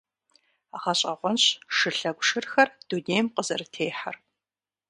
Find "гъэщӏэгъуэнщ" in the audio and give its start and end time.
0.81-1.45